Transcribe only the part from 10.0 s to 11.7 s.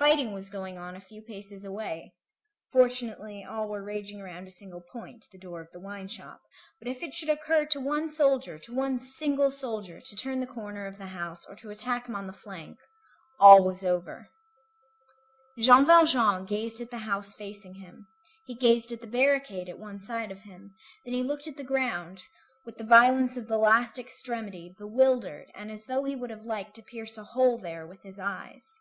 to turn the corner of the house, or to